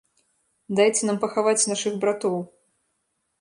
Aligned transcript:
Дайце 0.79 1.01
нам 1.09 1.19
пахаваць 1.25 1.67
нашых 1.73 1.93
братоў! 2.07 2.41